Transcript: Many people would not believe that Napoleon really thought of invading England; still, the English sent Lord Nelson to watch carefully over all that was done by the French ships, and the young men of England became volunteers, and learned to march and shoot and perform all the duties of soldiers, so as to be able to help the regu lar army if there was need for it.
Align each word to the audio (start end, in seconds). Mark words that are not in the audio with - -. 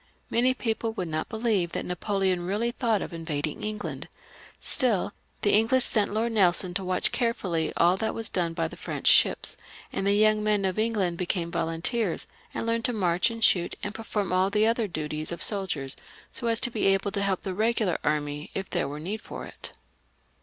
Many 0.31 0.55
people 0.55 0.93
would 0.93 1.09
not 1.09 1.29
believe 1.29 1.73
that 1.73 1.85
Napoleon 1.85 2.43
really 2.47 2.71
thought 2.71 3.03
of 3.03 3.13
invading 3.13 3.61
England; 3.63 4.07
still, 4.59 5.13
the 5.43 5.53
English 5.53 5.83
sent 5.85 6.11
Lord 6.11 6.31
Nelson 6.31 6.73
to 6.73 6.83
watch 6.83 7.11
carefully 7.11 7.65
over 7.67 7.73
all 7.77 7.97
that 7.97 8.15
was 8.15 8.27
done 8.27 8.55
by 8.55 8.67
the 8.67 8.75
French 8.75 9.05
ships, 9.05 9.57
and 9.93 10.07
the 10.07 10.15
young 10.15 10.43
men 10.43 10.65
of 10.65 10.79
England 10.79 11.19
became 11.19 11.51
volunteers, 11.51 12.25
and 12.51 12.65
learned 12.65 12.85
to 12.85 12.93
march 12.93 13.29
and 13.29 13.43
shoot 13.43 13.75
and 13.83 13.93
perform 13.93 14.33
all 14.33 14.49
the 14.49 14.73
duties 14.91 15.31
of 15.31 15.43
soldiers, 15.43 15.95
so 16.31 16.47
as 16.47 16.59
to 16.61 16.71
be 16.71 16.87
able 16.87 17.11
to 17.11 17.21
help 17.21 17.43
the 17.43 17.51
regu 17.53 17.85
lar 17.85 17.99
army 18.03 18.49
if 18.55 18.71
there 18.71 18.87
was 18.87 19.03
need 19.03 19.21
for 19.21 19.45
it. 19.45 19.71